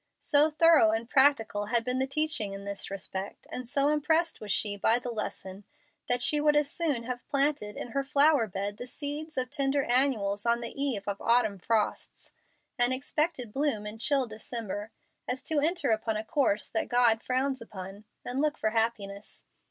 [0.21, 4.51] So thorough and practical had been the teaching in this respect, and so impressed was
[4.51, 5.63] she by the lesson,
[6.09, 9.83] that she would as soon have planted in her flower bed the seeds of tender
[9.83, 12.31] annuals on the eve of autumn frosts,
[12.79, 14.89] and expected bloom in chill December,
[15.27, 19.43] as to enter upon a course that God frowns upon, and look for happiness.